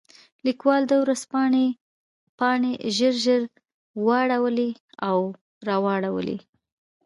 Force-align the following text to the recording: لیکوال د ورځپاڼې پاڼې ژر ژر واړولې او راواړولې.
لیکوال 0.47 0.81
د 0.87 0.93
ورځپاڼې 1.03 1.67
پاڼې 2.39 2.71
ژر 2.97 3.13
ژر 3.23 3.41
واړولې 4.05 4.69
او 5.07 5.17
راواړولې. 5.67 6.37